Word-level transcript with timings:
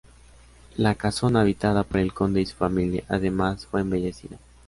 La 0.77 0.95
casona 0.95 1.41
habitada 1.41 1.83
por 1.83 1.99
el 1.99 2.11
Conde 2.11 2.41
y 2.41 2.47
su 2.47 2.55
familia, 2.55 3.03
además 3.07 3.67
fue 3.67 3.81
embellecida. 3.81 4.39